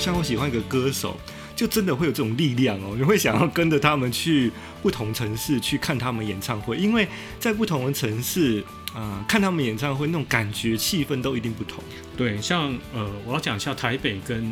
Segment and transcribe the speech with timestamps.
[0.00, 1.14] 像我喜欢一个歌手，
[1.54, 2.94] 就真的会有这种力量哦。
[2.96, 4.50] 你会想要跟着他们去
[4.82, 7.06] 不同城市去看他们演唱会，因为
[7.38, 8.62] 在不同的城市
[8.94, 11.84] 啊、呃，看他们演唱会那种感觉、气氛都一定不同。
[12.16, 14.50] 对，像呃，我要讲一下台北跟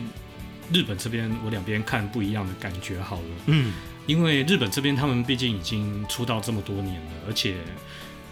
[0.71, 3.29] 日本这边，我两边看不一样的感觉好了。
[3.47, 3.73] 嗯，
[4.07, 7.55] 因为日本这边他们毕竟已经出道这么多年了，而且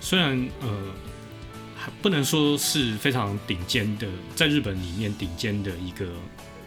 [0.02, 0.68] 虽然呃。
[1.78, 6.04] 还不能说是非常顶尖的，在日本里面顶尖的一个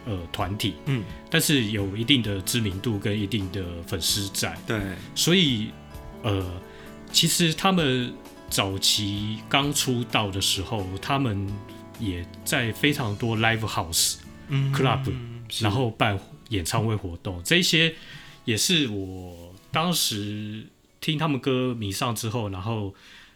[0.05, 4.79] 呃团体，嗯，但是有一定的知名度跟一定的粉丝在，对，
[5.15, 5.69] 所以
[6.23, 6.61] 呃，
[7.11, 8.13] 其实他们
[8.49, 11.47] 早期刚出道的时候，他们
[11.99, 14.15] 也在非常多 live house、
[14.47, 15.11] 嗯、club，
[15.59, 16.19] 然后办
[16.49, 17.93] 演唱会活动，这些
[18.45, 20.65] 也是我当时
[20.99, 22.93] 听他们歌迷上之后，然后。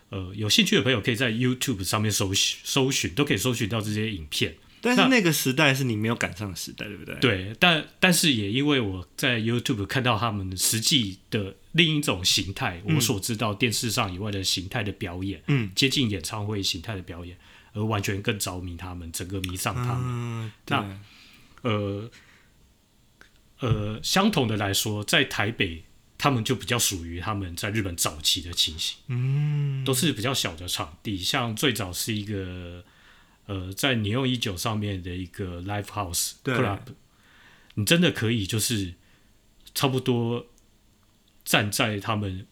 [0.09, 4.53] 呃，有兴趣的朋友可以在 YouTube 上面搜寻，搜寻都可以搜寻到这些影片。
[4.83, 7.15] 但是那个时代是你没有赶上的时代，对不对？
[7.15, 17.37] 对，但但是也因为我在 YouTube 看到他们实际的另一种形态，嗯、我所知道电视上以外的形态的表演，嗯，接近演唱会形态的表演，
[17.73, 20.01] 而完全更着迷他们，整个迷上他们。
[20.03, 20.99] 嗯、那
[21.61, 22.11] 呃
[23.59, 25.85] 呃，相同的来说，在台北。
[26.15, 32.81] 他们就比较属于他们在日本早期的情形，嗯，都是比较小的场地，像最早是一个
[33.45, 36.79] 呃，在你用一九上面的一个 live house club，
[37.75, 38.93] 你真的可以就是
[39.73, 40.45] 差不多
[41.43, 42.45] 站在他们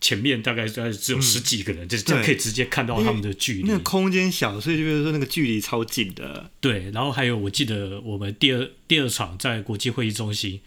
[0.00, 3.62] 前面，大概在只有十几个人，嗯、就这样可以直接看到他们的距离。
[3.62, 6.50] 那个空间小，所以就比如说那个距离超近的。
[6.60, 10.60] 对，然后还有我记得我们第二第二场在国际会议中心。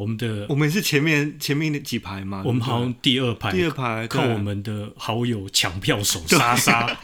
[0.00, 2.42] 我们的我们是前面前面的几排嘛？
[2.42, 6.98] 我们好像第二排，第二排靠我们的好友抢票手莎莎，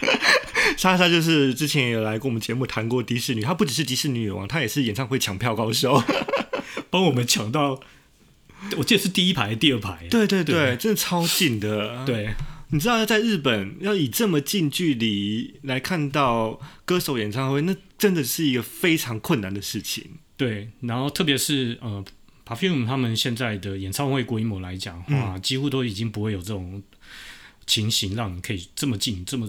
[0.78, 6.02] 莎莎就是之前也有来过我们节目谈过迪士尼，她不只是迪士尼女王，她也是演唱会抢票高手，
[6.88, 7.78] 帮我们抢到，
[8.78, 12.02] 我记得是第一排、第二排，对对对，对真的超近的。
[12.06, 12.30] 对，
[12.70, 20.12] 你知道在日本要以这么近距离来看到歌手演唱会，那真的是一个非常困难的事情。
[20.38, 22.02] 对，然后特别是呃。
[22.44, 26.82] Perfume 他们现在的演唱会规模来讲，哇，几乎都已经不会有这种
[27.66, 29.48] 情形，让你可以这么近、这么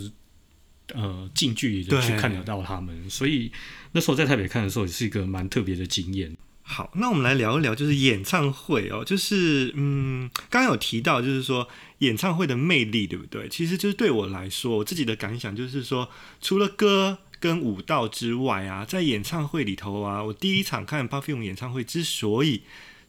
[0.93, 3.09] 呃近距离的去看得到他们。
[3.09, 3.51] 所以
[3.93, 6.37] 那时候在台北看的时候，也是一个蛮特别的经验。
[6.61, 11.67] 好，那我们来聊一聊，就是演唱会哦，就是嗯，刚刚有提到，就是说
[11.97, 13.49] 演唱会的魅力，对不对？
[13.49, 16.09] 其实就是对我来说，我自己的感想就是说，
[16.41, 17.17] 除了歌。
[17.43, 22.61] 跟舞蹈之外啊，在演唱会里头啊，我第一场看 Perfume 演唱会之所以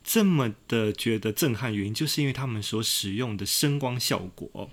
[0.02, 4.68] 这么的觉得震撼，原因就是因为他们所使用的声光效果，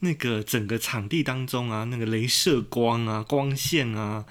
[0.00, 4.24] 那个整个场地当中啊，那个镭射光啊、光线啊，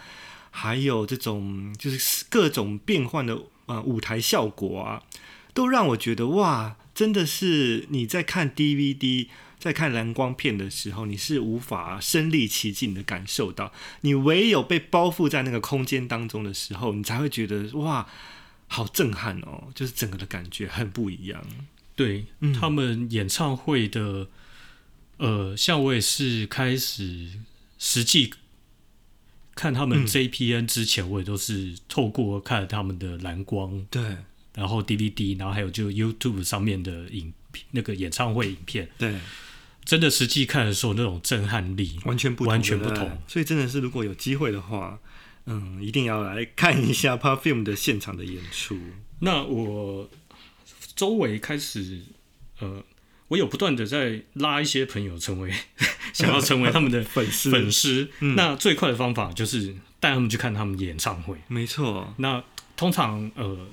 [0.52, 5.04] 还有这种就是各种变换的呃舞台效果啊，
[5.54, 9.30] 都让我觉得哇，真的是你在看 DVD。
[9.64, 18.06] 在看蓝光片的时候，你是无法身临其境的感受到，你唯有被包覆在那个空间当中的时候，你才会觉得哇，
[18.68, 19.72] 好震撼哦！
[19.74, 21.42] 就是整个的感觉很不一样。
[21.96, 24.28] 对，嗯、他们演唱会的，
[25.16, 27.30] 呃，像我也是开始
[27.80, 28.34] 实际
[29.56, 34.18] 看他们 JPN 之前，我也都是透过看他们的蓝光，对，
[34.56, 37.32] 然后 DVD，然后还有就 YouTube 上面的影
[37.72, 39.18] 那个演唱会影片，对。
[39.86, 43.22] 真的实际看的时候，那种震撼力完全不，完全不同。
[43.28, 44.98] 所以真的是，如果有机会的话，
[45.46, 48.80] 嗯，一定要来看一下 Perfume 的现场的演出。
[49.20, 50.10] 那我
[50.96, 52.02] 周围开始，
[52.60, 52.84] 呃，
[53.28, 55.54] 我有不断的在拉一些朋友成为
[56.14, 58.10] 想要成为他们的 粉丝粉丝。
[58.20, 61.38] 那最快的方法就是带他们去看他们演唱会。
[61.50, 62.14] 没错。
[62.18, 62.42] 那
[62.78, 63.68] 通常呃，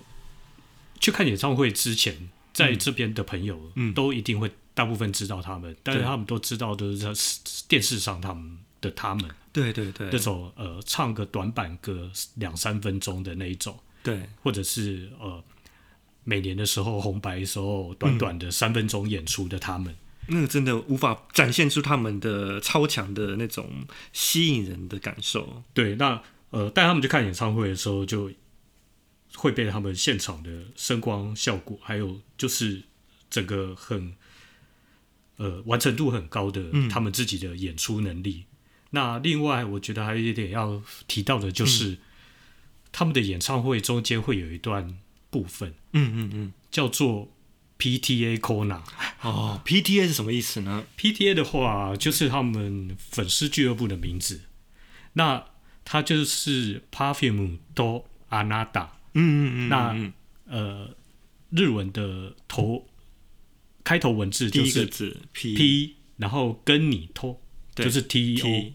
[0.99, 4.51] 去看演唱会之前，在这边的朋友都一定会。
[4.81, 7.13] 大部分知道他们，但是他们都知道都是在
[7.69, 15.45] 电视上他们的他们，对对对，那种呃唱个短板歌两三分钟的那一种，对，或者是呃
[16.25, 19.95] 每年的时候红白的时候短短的三分钟演出的他们，
[20.29, 23.69] 嗯，那个真的无法展现出他们的超强的那种
[24.15, 25.63] 吸引人的感受。
[25.75, 28.33] 对，那呃带他们去看演唱会的时候，就
[29.35, 32.83] 会被他们现场的声光效果，还有就是
[33.29, 34.15] 整个很。
[35.41, 38.45] 呃，完成度很高的，他们自己的演出能力。
[38.45, 38.57] 嗯、
[38.91, 41.99] 那另外，我觉得还有一点要提到的，就是、嗯、
[42.93, 44.99] 他们的演唱会中间会有一段
[45.31, 47.33] 部分，嗯嗯嗯，叫做
[47.79, 48.83] PTA Corner。
[49.23, 54.43] 哦，PTA 是什么意思呢？PTA 的话，就是他们粉丝俱乐部的名字。
[55.15, 55.43] 那
[55.87, 58.89] 它就是 Perfume do Anada。
[59.15, 59.69] 嗯嗯嗯。
[59.69, 60.95] 那呃，
[61.49, 62.87] 日文的头
[63.91, 64.87] 开头文字就是
[65.33, 67.43] P, P，然后跟你托
[67.75, 68.73] 就是 T O，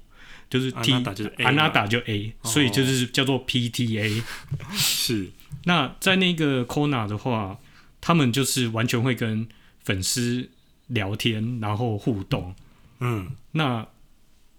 [0.50, 4.22] 就是 T，就是 Anada 就 A，所以就是叫做 P T A。
[4.76, 5.32] 是。
[5.64, 7.58] 那在那个 KONA 的话，
[8.02, 9.48] 他们就是完全会跟
[9.86, 10.50] 粉丝
[10.88, 12.54] 聊天，然后互动。
[13.00, 13.88] 嗯，那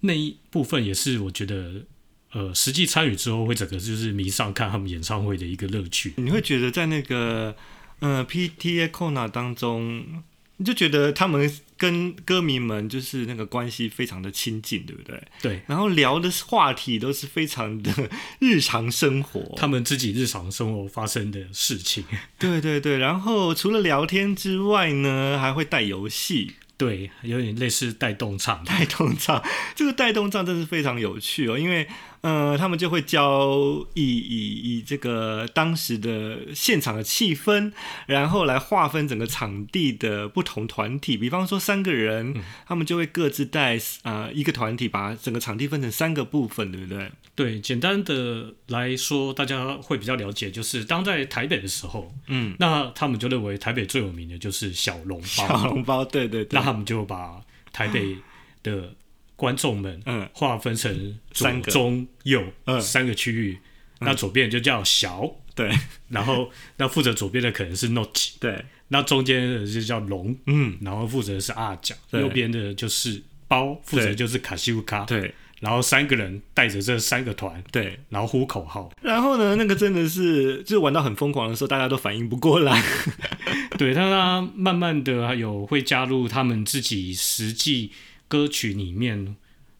[0.01, 1.85] 那一部分也是我觉得，
[2.33, 6.15] 呃，实际参与之后会整个就是迷上看他们演唱会的一个乐趣。
[6.17, 7.55] 你会觉得在那个
[7.99, 10.25] 呃 PTA KONA 当中。
[10.59, 15.23] 你就觉得他们跟歌迷们就是那个关系非常的亲近，对不对？
[15.43, 15.63] 对。
[15.67, 22.05] 然后聊的话题都是非常的日常生活，他们自己日常生活发生的事情。
[22.39, 22.99] 对对对。
[22.99, 26.53] 然后除了聊天之外呢，还会带游戏。
[26.79, 28.63] 对，有点类似带动唱。
[28.65, 29.43] 带动唱，
[29.75, 31.87] 这个带动唱真是非常有趣哦，因为。
[32.23, 37.73] 呃，他们就会教以以以这个当时的现场的气氛，
[38.07, 41.17] 然后来划分整个场地的不同团体。
[41.17, 47.13] 比方说三个人，嗯、他们就会各自带啊、呃、一个团体，把整个场地分成三个部分，对不对？
[47.35, 57.41] 对，简单的来说，大家会比较了解，就是当在台北的时候，嗯，那他们就认为台北最有名的就是小笼包，小笼包，对对对，那他们就把
[57.73, 58.17] 台北
[58.63, 58.95] 的。
[59.37, 62.43] 观众们，嗯，划分成左、中、右
[62.81, 63.59] 三个区域。
[63.99, 65.71] 那左边就叫小，对。
[66.09, 68.63] 然后那负责左边的可能是 Notch，对。
[68.89, 70.77] 那中间的就叫龙，嗯。
[70.83, 75.35] 然后负责的是阿角，右边的就是包，负责就是卡西乌卡，对。
[75.61, 77.99] 然后三个人带着这三个团，对。
[78.11, 78.91] 然后呼口号。
[79.01, 82.83] 然后呢，那个真的是，就是玩到很疯狂的时候，大家都反应不过来。
[83.79, 87.93] 对，但他慢慢的还有会加入他们自己实际。
[88.29, 89.37] 歌曲里面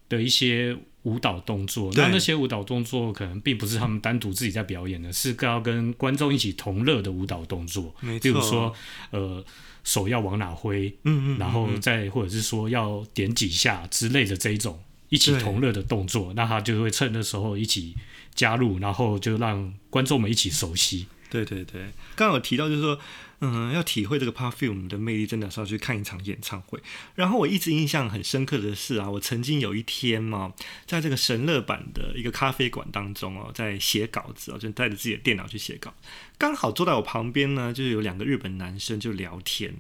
[0.09, 7.95] 的一些舞蹈动作，那那些舞蹈动作可能并不是他们单独自己在表演的，是要跟观众一起同乐的舞蹈动作。
[8.21, 8.75] 比如说，
[9.11, 9.45] 呃，
[9.85, 17.95] 手要往哪挥，嗯嗯，然后再或者是说要点几下之类的这一种一起同乐的动作，那他就会趁那时候一起
[18.35, 21.07] 加入，然后就让观众们一起熟悉。
[21.31, 21.83] 对对对，
[22.15, 22.99] 刚刚有提到就是说。
[23.41, 26.81] 嗯，要体会这个 Perfume 的魅力，真的是要去看一场演唱会。
[27.15, 30.55] 然后我一直印象很深刻的是啊，我曾经有一天嘛，
[30.87, 35.93] 在这个神乐版的一个咖啡馆当中哦，在写稿子哦，就带着自己的电脑去写稿。
[36.39, 39.75] 刚好坐在我旁边呢，就是有两个日本男生就聊天，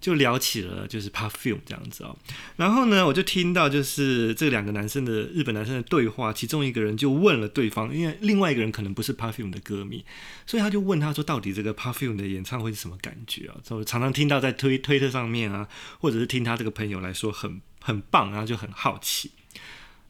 [0.00, 2.16] 就聊起了就是 Perfume 这样子哦。
[2.56, 10.04] 然后呢，我就听到就是这两个男生的日本男生的对话，其中一个人就问了对方，因为另外一个人可能不是 Perfume 的歌迷，
[10.46, 13.60] 所以他就问他说，到底这个 Perfume 的演唱会是什么感觉啊？
[13.62, 15.68] 就常常听到在推推特上面啊，
[16.00, 19.32] 或者是听他这个朋友来说很很棒，然后就很好奇。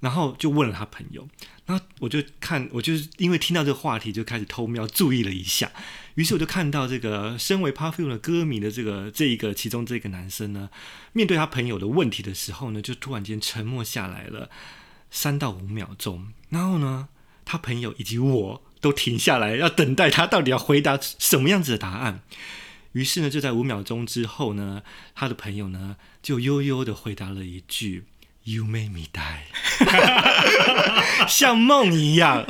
[0.00, 1.28] 然后就问了他朋友，
[1.64, 5.70] 然后我就看，我就是因为听到这个话题，就开始偷瞄注意了一下。
[6.16, 10.70] 于是我就看到这个身为 Perfume 的歌迷的这个这一个其中这个男生呢，
[11.12, 14.50] 面对他朋友的问题的时候呢，就突然间沉默下来了
[15.08, 16.32] 三到五秒钟。
[16.48, 17.06] 然后呢，
[17.44, 22.22] 他朋友以及我都停下来，要等待他到底要回答什么样子的答案。
[22.92, 24.82] 于是呢，就在五秒钟之后呢，
[25.14, 28.04] 他的朋友呢就悠悠的回答了一句。
[28.44, 29.42] You made me die，
[31.28, 32.44] 像梦一样，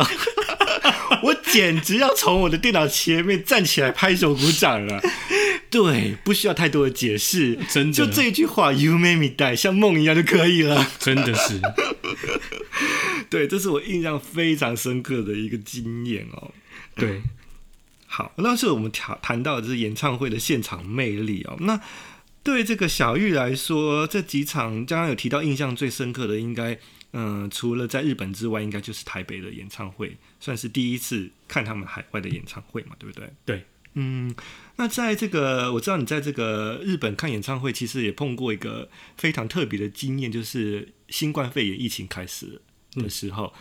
[1.23, 5.03] 我简直要从我的电脑前面站起来拍手鼓掌了。
[5.69, 10.91] 对，不需要太多的解释，真的，就这一句话，You made me die，像梦一样就可以了。
[10.99, 11.61] 真的是，
[13.29, 16.53] 对，这是我印象非常深刻的一个经验哦。
[16.95, 17.21] 对，
[18.14, 21.57] 好，那是我们谈谈到的是演唱会的现场魅力哦。
[21.61, 21.81] 那
[22.42, 26.75] 对这个小玉来说，这几场刚刚有提到印象最深刻的，应该，
[27.12, 33.31] 嗯、呃，除了在日本之外，应该就是台北的演唱会，算是第一次看他们海外的演唱会嘛，对不对？
[33.47, 33.64] 对，
[33.95, 34.35] 嗯，
[34.76, 42.61] 那在这个我知道你在这个日本看演唱会，其实也碰过一个非常特别的经验，就是新冠肺炎疫情开始
[42.97, 43.61] 的时候，嗯、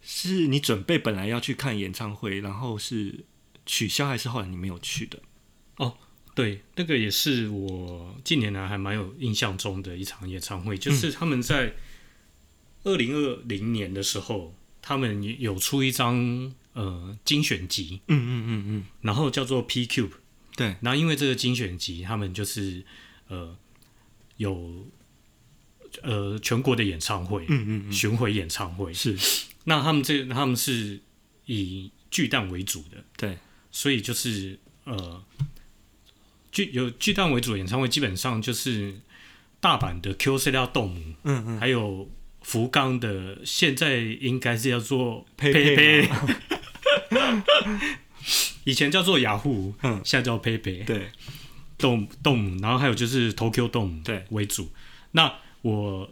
[0.00, 3.26] 是你准备本来要去看演唱会，然后是
[3.70, 5.20] 取消，还是后来你没有去的？
[5.76, 5.96] 哦。
[6.32, 11.74] 对，那个也是我近年来还蛮有印象中的一场演唱会，就是他们在
[12.84, 20.12] 二零二零年的时候，他们有出一张呃精选集，嗯嗯嗯嗯，然后叫做 P Cube，
[20.56, 22.84] 对，然后因为这个精选集，他们就是
[23.28, 23.54] 呃
[24.36, 24.86] 有
[26.02, 28.94] 呃全国的演唱会，嗯嗯嗯，巡回演唱会。
[28.94, 29.18] 是，
[29.64, 31.00] 那他们这他们是
[31.46, 33.36] 以巨蛋为主的，对，
[33.70, 35.22] 所以就是呃。
[36.52, 38.92] 巨有巨蛋为主的演唱会，基本上就是
[39.60, 42.10] 大阪的 Kyocera Dome，嗯嗯，还有
[42.42, 46.10] 福冈的，现在应该是叫做佩佩，
[48.64, 51.12] 以前叫做雅虎，嗯，现在叫佩佩，对
[51.78, 54.72] ，Dome Dome，然后还有就是 Tokyo Dome 对为主。
[55.12, 56.10] 那我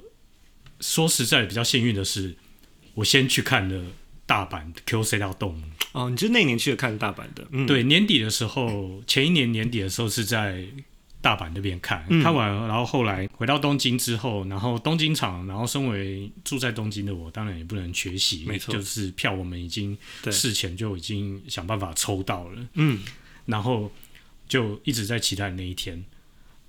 [0.79, 2.37] 说实在比较幸运的是，
[2.95, 3.91] 我先去看了
[4.25, 5.65] 大阪的 Kyocera Dome。
[5.99, 7.47] 哦，你就那年去了看大阪的？
[7.51, 10.67] 嗯，对，年底的时候，前一年年底的时候是在。
[11.21, 19.99] 大阪那边看，看完，然后后来回到东京之后，然后东京场，然后身为住在东京的我，当然也不能缺席，没错，就是票我们已经
[20.31, 23.03] 事前就已经想办法抽到了，嗯，
[23.47, 23.91] 然后
[24.49, 26.03] 就一直在期待那一天，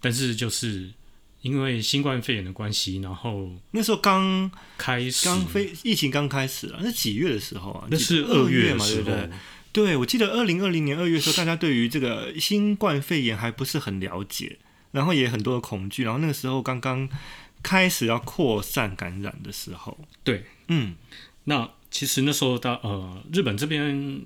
[0.01, 0.89] 但是就是
[1.41, 7.87] 因为新冠肺炎的关系，然后那时候刚开始，刚非疫情刚开始啊，那几月的时候啊？
[7.89, 9.29] 那是二月嘛，对不对？
[9.71, 14.57] 对，我记得二零二零年二月的时候，大家对于这个新冠肺炎还不是很了解，
[14.91, 17.07] 然后也很多的恐惧，然后那个时候刚刚
[17.63, 20.95] 开始要扩散感染的时候，对，嗯，
[21.45, 24.25] 那其实那时候大呃日本这边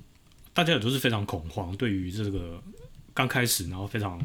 [0.53, 2.63] 大家也都是非常恐慌，对于这个
[3.13, 4.20] 刚开始然后非常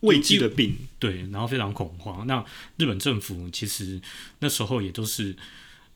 [0.00, 2.26] 未知的病，对，然后非常恐慌。
[2.26, 2.44] 那
[2.76, 4.00] 日本政府其实
[4.40, 5.36] 那时候也都是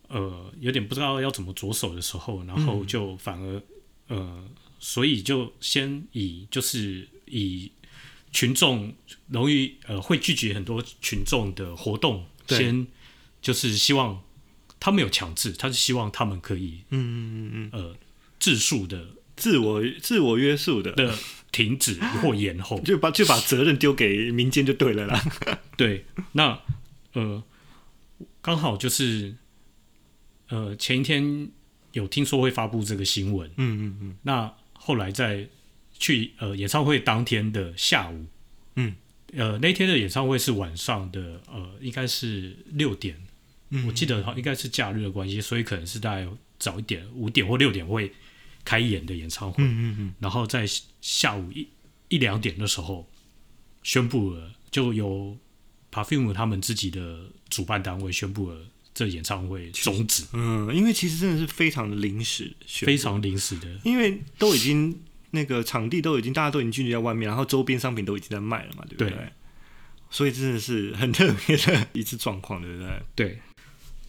[0.09, 3.62] 呃有点不知道要怎么着手的时候，然后就反而。
[4.09, 4.44] 呃，
[4.78, 7.71] 所以就先以就是以
[8.30, 8.92] 群众
[9.28, 12.87] 容易呃会拒绝很多群众的活动，先
[13.40, 14.23] 就是希望
[14.78, 17.97] 他没有强制，他是希望他们可以嗯嗯嗯嗯呃
[18.38, 21.16] 自述的自我自我约束的的
[21.52, 25.23] 停止或延后， 就把就把责任丢给民间就对了啦。
[25.76, 26.61] 对，那
[27.12, 27.44] 呃
[28.40, 29.37] 刚好就是
[30.49, 31.49] 呃前一天。
[31.92, 34.16] 有听说会发布这个新闻，嗯嗯嗯。
[34.23, 35.47] 那后来在
[35.99, 38.25] 去呃演唱会当天的下午，
[38.76, 38.94] 嗯，
[39.35, 43.14] 呃那天的演唱会是晚上的，呃应该是六点，
[43.68, 46.26] 嗯，我记得好应该是假日的关系，所以可能是大概
[46.59, 48.11] 早一点，五点或六点会
[48.64, 50.14] 开演的演唱会，嗯嗯嗯。
[50.19, 50.66] 然后在
[51.00, 51.69] 下午一
[52.09, 53.09] 一两点的时候
[53.83, 55.37] 宣布了，就由
[55.90, 58.66] Perfume 他们自己的主办单位宣布了。
[58.95, 65.00] 这演唱会终止，嗯，因为其实真的是非常的临时，非常临时的，因为都已经
[65.31, 69.09] 那个场地都已经大家都已经聚集在外面，然后周边商品都已经在卖了嘛，对不对？
[69.09, 69.33] 对，
[70.11, 73.02] 所以真的是很特别的一次状况，对不对？
[73.16, 73.38] 对，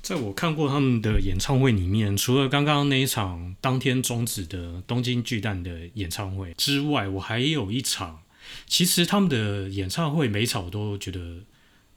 [0.03, 8.21] 在我看过他们的演唱会里面，除了刚刚那一场当天终止的东京巨蛋的演唱会之外，我还有一场，
[8.67, 11.45] 其实他们的演唱会每一场我都觉得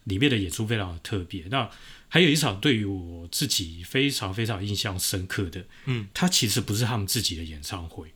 [0.05, 1.69] 里面的演出非常的特别，那。
[2.09, 8.15] 还有一场对于我自己非常非常印象深刻的，嗯，它其实不是他们自己的演唱会，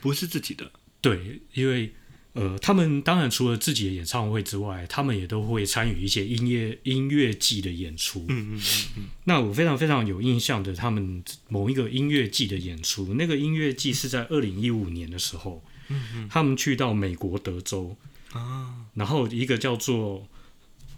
[0.00, 1.94] 不是自己的，对，因为
[2.38, 9.04] 呃，他们当然除了自己的演唱会之外，他们也都会参与一些音乐音乐季的演出，嗯嗯嗯嗯。
[9.24, 17.96] 那我非常非常有印象的，他们某一个音乐季的演出，那个音乐季是在二零一五年的时候，嗯嗯，他们去到美国德州
[18.32, 20.28] 啊，然后一个叫做。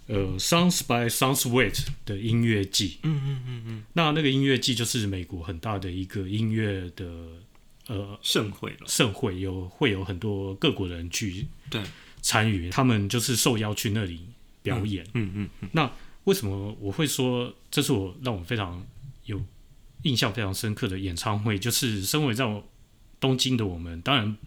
[0.07, 7.05] 呃，Sounds by Southwest 的音乐季，嗯嗯嗯嗯，那那个音乐季就是美国很大的一个音乐的
[7.91, 11.81] 呃盛会了，盛会有会有很多各国人去对
[12.21, 14.25] 参与，他们就是受邀去那里
[14.61, 15.69] 表演，嗯嗯嗯。
[15.73, 15.91] 那
[16.23, 18.85] 为什么我会说这是我让我非常
[19.25, 19.41] 有
[20.03, 21.59] 印象非常深刻的演唱会？
[21.59, 22.63] 就是身为在
[23.19, 24.37] 东京的我们，当然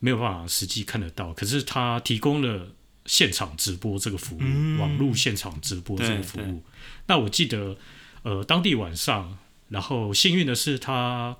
[0.00, 2.72] 没有办法实际看得到，可是他提供了。
[3.04, 6.62] 现场直播这个服务，嗯、网络现场直播这个服务。
[7.08, 7.76] 那我记得，
[8.22, 9.36] 呃，当地晚上，
[9.70, 11.36] 然后幸运的是他，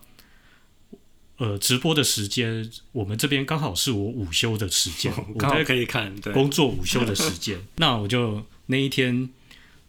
[1.43, 7.59] 呃，直播的时间，我们这边刚好是我午休的时间，刚好可以看，对，工作午休的时间。
[7.77, 9.29] 那我就那一天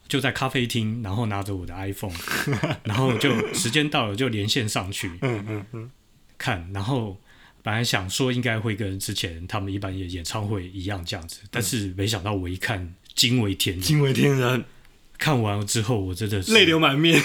[0.08, 2.16] 就在咖啡厅，然后拿着我的 iPhone，
[2.84, 5.92] 然后就时间到了就连线上去，嗯嗯嗯，
[6.38, 7.18] 看，然后。
[7.66, 14.66] 本来想说应该会跟之前他们一般演演唱会一样这样子，但是没想到我一看惊为天人，惊为天人。
[15.18, 17.18] 看完之后我真的是泪流满面，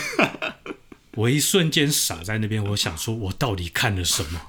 [1.18, 4.40] 我一瞬间傻在那边，我想说我到底看了什么？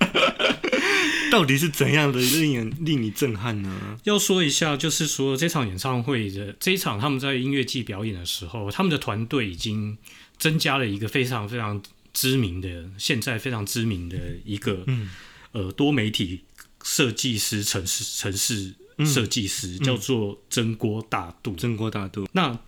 [1.32, 3.98] 到底是怎样的令人令你震撼呢？
[4.04, 9.96] 要说一下，就是说这场演唱会的这一场他们在音乐季表演的时候，他们的团队已经
[10.38, 11.82] 增加了一个非常非常。
[12.12, 15.08] 知名的，现在非常知名的一个，嗯、
[15.52, 16.40] 呃，多媒体
[16.82, 18.74] 设计师、城市城市
[19.06, 21.54] 设计师，嗯、叫做真锅大度。
[21.54, 22.26] 真锅大度。
[22.32, 22.58] 那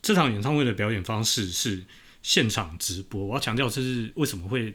[0.00, 1.82] 这场演唱会的表演方式是
[2.22, 3.24] 现场直播。
[3.24, 4.74] 我要强调，这是为什么会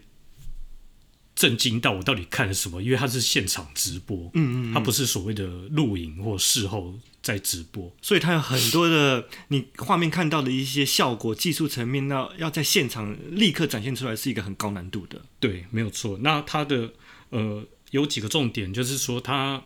[1.34, 15.20] 震惊到我到底看了什么，因为它是现场直播，嗯嗯，它不是所谓的录影或事后在直播，所以它有很多的你画面看到的一些效果，技术层面要要在现场立刻展现出来，是一个很高难度的。
[15.38, 16.18] 对，没有错。
[16.22, 16.92] 那它的
[17.28, 19.62] 呃有几个重点，就是说它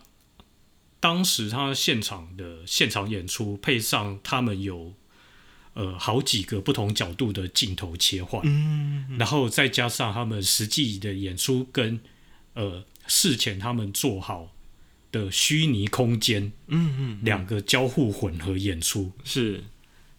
[0.99, 4.93] 当时他现场的现场演出配上他们有。
[5.73, 11.99] 呃，好几个不同角度的镜头切换，嗯，嗯，然后再加上他们实际的演出跟
[12.53, 14.51] 呃事前他们做好
[15.11, 19.63] 的虚拟空间，嗯嗯，两个交互混合演出，是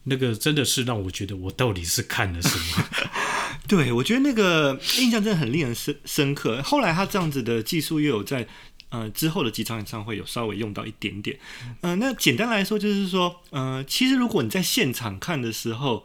[0.04, 2.88] 那个真的是让我觉得我到底是看了什么？
[3.68, 6.62] 对，我觉得那个印象真的很令人深深刻。
[6.62, 8.48] 后来他这样子的技术又有在。
[8.92, 11.38] 呃，之后的几场演唱会有稍微用到一点点。
[11.80, 16.04] 呃，那简单来说就是说，呃，其实如果你在现场看的时候，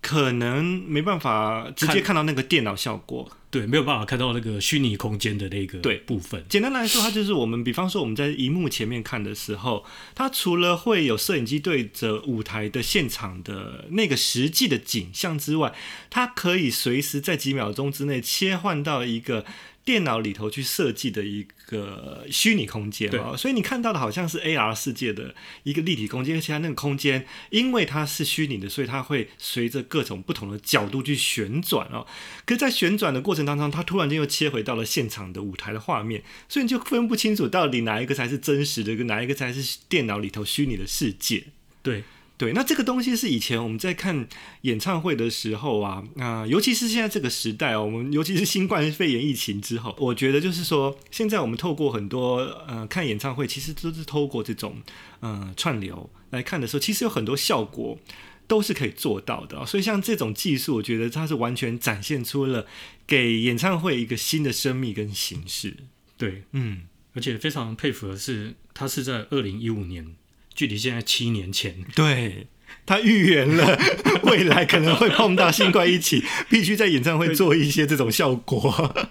[0.00, 6.42] 可能没办法直接看到那个电脑效果，对，没有办法看到那个虚拟空间的那个对部分。
[6.48, 9.84] 简单来说，它就是我们，比方说我们在荧幕前面看的时候，
[10.14, 15.74] 它除了会有摄影机对着舞台的现场的那个实际的景象之外，
[16.08, 19.44] 它可以随时在几秒钟之内切换到一个。
[19.90, 32.06] 电脑里头去设计的一个虚拟空间哦，所以你看到的好像是 AR 世界的一个立体空间，而且它那个空间因为它是虚拟的，所以它会随着各种不同的角度去旋转哦。
[32.46, 41.46] 可是，在旋转的过程当中，它突然间又切回到了现场的舞台的画面，所以你就分不清楚到底哪一个才是真实的，跟哪一个才是电脑里头虚拟的世界。
[41.82, 42.04] 对。
[42.40, 44.26] 对，那这个东西是以前我们在看
[44.62, 54.76] 演唱会的时候啊，啊、呃，尤其是现在这个时代哦，我们尤其是新冠肺炎疫情之后，我觉得就是说，现在我们透过很多呃看演唱会，其实都是透过这种
[55.20, 57.98] 呃串流来看的时候，其实有很多效果
[58.46, 59.66] 都是可以做到的。
[59.66, 62.64] 所以像这种技术，我觉得它是完全展现出了
[63.06, 65.76] 给演唱会一个新的生命跟形式。
[66.16, 70.14] 对，嗯，而且非常佩服的是，它是在二零一五年。
[70.54, 72.46] 距离现在七年前，对，
[72.84, 73.78] 他预言了
[74.24, 79.08] 未来可能会碰到新冠疫情， 必须在演唱会做一些这种效果。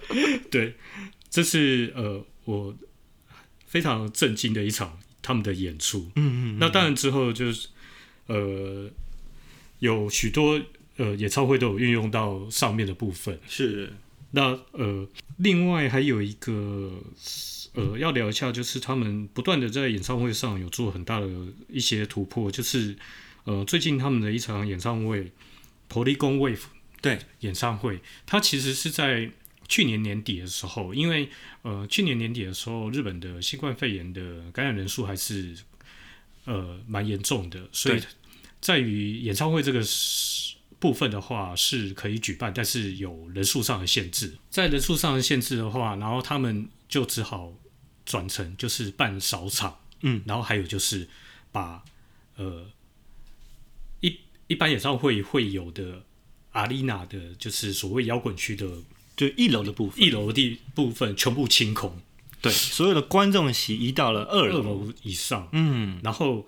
[0.51, 0.75] 对，
[1.29, 2.75] 这是呃我
[3.65, 6.11] 非常震惊的一场他们的演出。
[6.15, 7.69] 嗯，嗯嗯，那当然之后就是
[8.27, 8.89] 呃
[9.79, 10.61] 有许多
[10.97, 13.39] 呃演唱会都有运用到上面的部分。
[13.47, 13.93] 是，
[14.31, 17.01] 那呃另外还有一个。
[17.73, 21.27] 呃，要聊一下，就是他们不断的在演唱会上有做很大的
[21.69, 22.97] 一些突破，就是
[23.43, 25.31] 呃，最近他们的一场演唱会
[25.87, 26.63] ，Polygon Wave
[26.99, 29.29] 对演唱会，它其实是在
[29.67, 31.29] 去年年底的时候，因为
[31.61, 35.55] 呃去年年底的时候，日本的新冠肺炎的感染人数还是
[36.45, 38.01] 呃蛮严重的，所以
[38.59, 39.81] 在于演唱会这个
[40.79, 46.67] 部分的话是可以举办，但是有人数上的限制，在人数上的限制的话，然后他们。
[46.89, 47.53] 就只好
[48.05, 51.07] 转成就是办少场，嗯，然后还有就是
[51.51, 51.83] 把
[52.35, 52.65] 呃
[54.01, 56.03] 一一般演唱会会有的
[56.51, 58.67] 阿丽娜的，就是所谓摇滚区的，
[59.15, 61.95] 就一楼的部分，一楼的地部分全部清空，
[62.41, 66.47] 对，所有的观众席移到了二楼，二楼以上，嗯，然后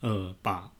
[0.00, 0.72] 呃把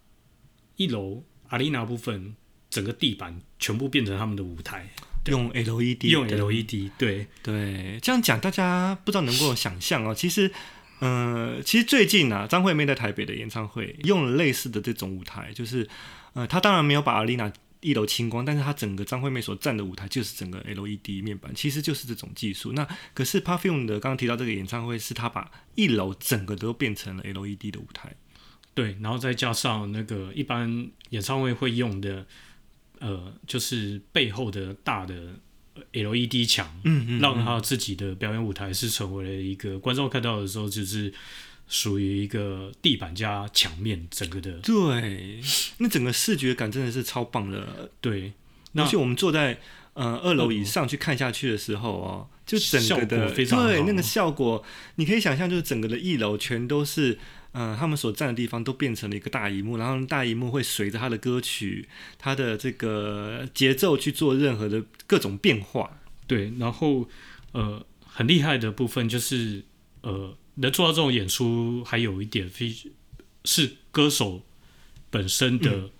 [0.77, 2.37] 一楼阿丽娜部分
[2.71, 4.89] 整个地板全部变成他们的舞台。
[5.27, 10.13] 用 LED，用 LED，对对，这样讲大家不知道能够想象哦。
[10.13, 10.51] 其实，
[10.99, 15.89] 呃，其实最近啊，张惠妹在台北的演唱会用了类似的这种舞台，就是，
[16.33, 22.73] 呃，她当然没有把 Arena 一楼清光，但是她整个张惠妹所站的舞台就是整个 LED 面板，其实就是这种技术。
[22.73, 28.13] 那可是 Perfume 的刚刚提到这个演唱会，是她把一楼整个都变成了 LED 的舞台，
[28.75, 32.27] 对，然后再加上那个一般演唱会会用的。
[33.03, 35.15] 呃，就是背后的大的
[35.93, 41.13] LED 墙，嗯，嗯嗯，让他自己的表演舞台是成为了一个观众看到的时候，就是
[41.67, 44.53] 属于一个地板加墙面整个的。
[44.59, 45.41] 对，
[45.79, 47.91] 那整个视觉感真的是超棒的。
[48.01, 48.33] 对，
[48.75, 49.59] 而且我们坐在
[49.95, 57.19] 呃二楼以上去看下去的时候哦，就整个的非常对那个效果，你可以想象，就是整个的一楼全都是。
[57.53, 61.89] 嗯、呃，他们所站的地方都变成了一个大荧幕，然后大荧幕会随着他的歌曲、
[62.19, 65.99] 他的这个节奏去做任何的各种变化。
[66.27, 67.09] 对，然后
[67.53, 69.65] 呃，很厉害的部分就是
[70.01, 72.75] 呃，能做到这种演出，还有一点非
[73.45, 74.43] 是歌手
[75.11, 75.91] 本身的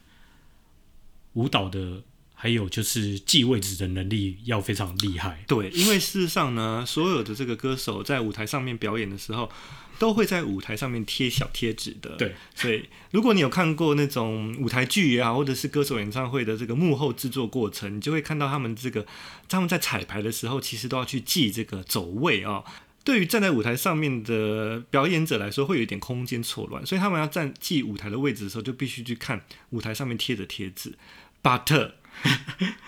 [1.35, 2.03] 舞蹈的，嗯、
[2.43, 5.45] 还有就是记位置的能力要非常厉害。
[5.47, 9.49] 对，因为事实上呢，所有的这个歌手在舞台上面表演的时候，
[9.97, 12.17] 都会在舞台上面贴小贴纸的。
[12.17, 19.07] 对，所以如果你有看过那种舞台剧也好，或者是歌手演唱会的这个幕后制作过程，你就会看到他们这个
[19.49, 22.65] 他们在彩排的时候，其实都要去记这个走位啊、哦。
[23.05, 30.95] 对于站在舞台上面的表演者来说，会有一点空间错乱，所以他们要站记舞台的位置的时候，就必须去看舞台上面贴着贴纸。
[31.41, 31.93] But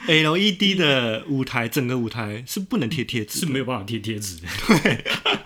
[0.07, 4.49] LED 的舞台，整个舞台是不能贴贴纸，是没有办法贴贴纸的。
[4.83, 5.05] 对，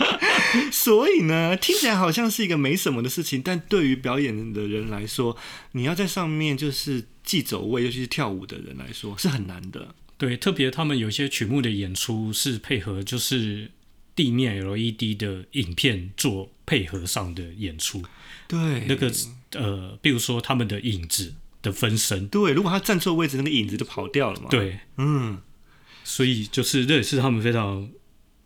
[0.72, 5.36] 所以呢，听起来好像是一个没什么的事情，但对于表演的人来说，
[5.72, 9.94] 你要在上面就是既走位，尤其是跳舞的人来说，是很难的。
[10.16, 13.70] 对，特别他们有些曲目的演出是配合，就是
[14.14, 18.02] 地面 LED 的影片做配合上的演出。
[18.48, 19.12] 对，那个
[19.52, 21.34] 呃，比如说他们的影子。
[21.68, 24.48] 的分身，对，如果他站错位置，那个影子就跑掉了嘛。
[24.50, 25.38] 对，嗯，
[26.02, 27.88] 所以就是这也是他们非常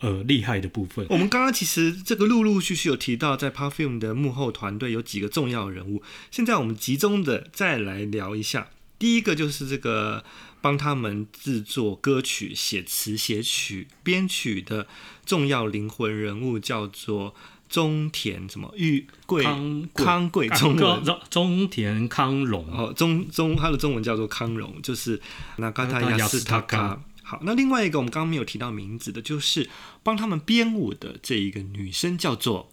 [0.01, 1.07] 呃厉害的部分。
[1.09, 6.03] 我们刚刚其实这个陆陆续续有提到，在 Perfume 的幕后团队有几个重要人物。
[6.31, 10.25] 现在我们集中的再来聊一下，第一个就是这个
[10.61, 14.87] 帮他们制作歌曲、写词、写曲、编曲的
[15.25, 17.35] 重要灵魂人物，叫做。
[17.73, 25.19] 中田什么玉贵康康贵中文中田康隆哦，中中他的中文叫做康隆，就是
[25.57, 27.03] 那刚才亚斯塔卡。
[27.23, 29.71] 好，那另外一个我们刚刚没有提到名字的，就是
[30.03, 32.71] 帮他们编舞的这一个女生叫做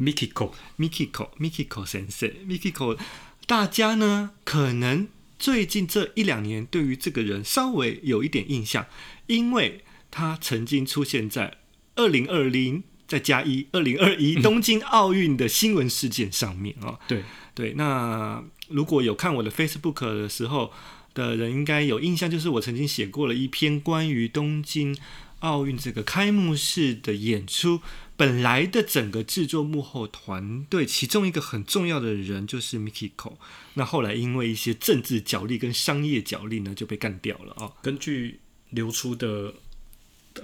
[0.00, 2.98] Mikiko Mikiko Mikiko Sensei Mikiko。
[3.46, 5.06] 大家呢可能
[5.38, 8.86] 最近这一两年对于这个人稍微有一点印象，
[9.28, 11.58] 因为他曾经出现在
[11.94, 12.82] 二零二零。
[13.10, 17.24] 再加一，二零二一东京奥运的新闻事件上面啊、哦，对
[17.56, 20.72] 对，那如果有看我的 Facebook 的时候
[21.12, 24.96] 的人，应该有印象，就是我曾经写过了一篇关于东京
[25.40, 27.80] 奥运这个开幕式的演出，
[28.16, 33.32] 本来的整个制作幕后团队，其中一个很重要的人就是 Mikiko，
[33.74, 37.72] 那后来因为一些政治角力跟商业角力呢，就被干掉了啊、哦。
[37.82, 39.54] 根据流出的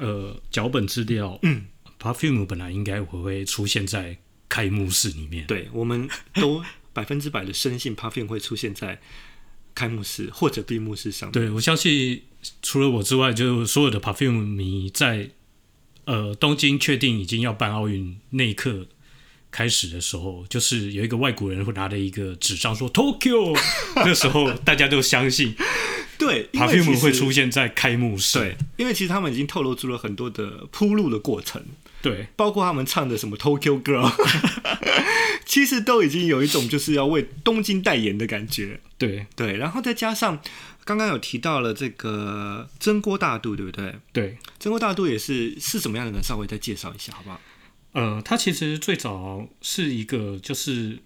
[0.00, 1.66] 呃脚本资料，嗯。
[2.12, 4.16] Perfume 本来应该会会出现在
[4.48, 9.00] 开幕式里面，对，我们都 百分之百的深信 Perfume 会出现在
[9.74, 11.32] 开幕式或者闭幕式上面。
[11.32, 12.22] 对，我相信
[12.62, 15.30] 除了我之外，就所有的 Perfume 迷在
[16.04, 18.86] 呃东京确定已经要办奥运那一刻
[19.50, 23.58] 开始的时候，就是有一个外国人会拿着一个纸张说 Tokyo，
[23.96, 25.56] 那时候大家都相信。
[26.18, 28.38] 对，Perfume 会出现在开幕式。
[28.38, 31.62] 对，因为其实他们已经透露出了很多的铺路的过程。
[32.08, 34.08] 对，包括他们唱的什么 Tokyo Girl，
[35.44, 38.80] 其实都已经有一种就是要为东京代言的感觉。
[38.96, 40.40] 对对，然后再加上
[40.84, 43.96] 刚刚有提到了这个真锅大度，对不对？
[44.12, 46.20] 对，真锅大度也是是什么样的呢？
[46.22, 47.40] 稍微再介绍一下好不好？
[47.92, 50.98] 呃，他其实最早是一个就是。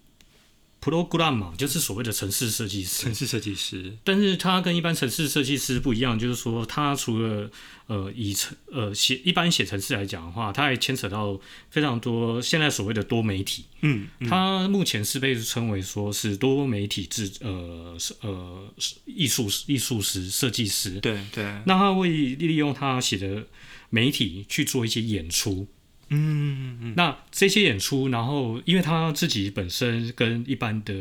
[0.80, 7.50] Program 就是所谓的城市设计师，城市设计师，但是他跟一般城市设计师不一样，就是说他除了
[7.86, 11.38] 呃以城呃写一般写城市来讲的话，他还牵扯到
[11.68, 23.46] 非常多现在所谓的多媒体，嗯，嗯，他目前是被称为说是多媒体制呃呃艺术艺术师设计师，对对，那他会利用他写的
[23.90, 25.68] 媒体去做一些演出。
[26.10, 30.94] 嗯嗯嗯，那这些演出，然后因为他自己本身跟一般的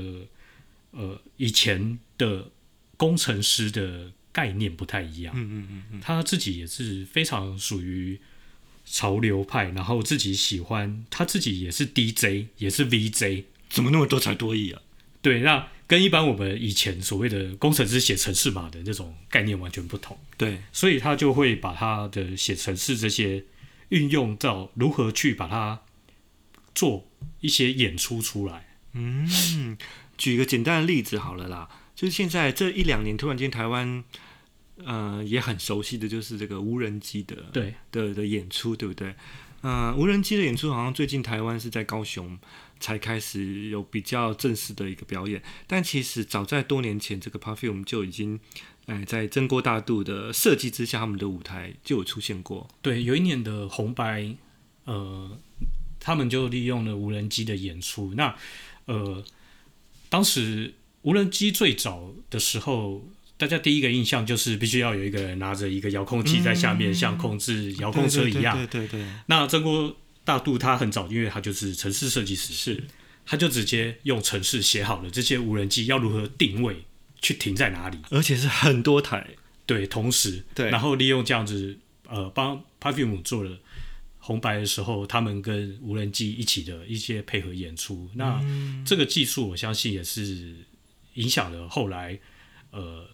[0.91, 2.49] 呃以前的
[2.95, 8.19] 工程师的概念不太一样，嗯嗯嗯嗯，他自己也是非常属于
[8.85, 14.81] 潮流派，然后自己喜欢，他自己也是 DJ，也是 VJ，怎么那么多才多艺啊？
[15.23, 23.43] 对，那跟一般我们以前所谓的工程师写程式码的那种概念完全不同，对，所以他就会把他的写程式这些。
[23.89, 25.81] 运用到如何去把它
[26.73, 27.07] 做
[27.41, 28.67] 一些演出出来。
[28.93, 29.77] 嗯，
[30.17, 34.03] 举一个简单的例子好了啦，就是现在这一两年，突然间台湾，
[34.83, 39.13] 呃，也很熟悉的就是这个无人机的，对的的演出，对不对？
[39.61, 42.39] 呃，无人机的演出好像最近台湾是在高雄
[42.79, 48.39] 才开始有比较正式的一个表演，但其实早在多年前，这个 Perfume 就已经。
[48.85, 52.67] 哎，在真锅大度的设计之下，他们的舞台就有出现过。
[52.81, 54.35] 对，有一年的红白，
[54.85, 55.37] 呃，
[55.99, 58.15] 他们就利用了无人机的演出。
[58.15, 58.35] 那
[58.85, 59.23] 呃，
[60.09, 68.57] 当时无人机最早的时候，大家第一个印象就是必须要有一个人拿着一个遥控器在下面，像控制遥控车一样。
[68.57, 69.05] 对对对。
[69.27, 69.95] 那真锅
[70.29, 72.83] 大度他很早，因为他就是城市设计师，是，
[73.25, 76.83] 他就直接用城市写好了这些无人机要如何定位。
[77.21, 77.97] 去停在哪里？
[78.11, 79.27] 而且是很多台，
[79.65, 83.59] 对，同时，对，然后利用这样子，呃，帮 Perfume 做了
[84.19, 90.55] 红白的时候，他们跟无人机一起的一些配合演出，那、嗯、这个技术我相信也是
[91.15, 92.17] 影响了后来，
[92.71, 93.05] 呃，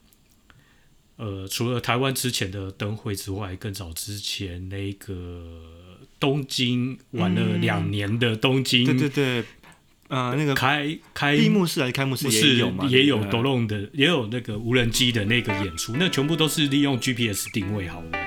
[1.15, 5.84] 呃，除了台湾之前的灯会之外，更早之前那个
[6.19, 9.43] 东京玩了两年的东京，嗯、对对对。
[10.07, 12.85] 呃，那个开开闭幕式还是开幕式也有嘛？
[12.85, 18.19] 也有 drone 的，也有那个无人机的那个演出，那全部都是利用 GPS 定位好的。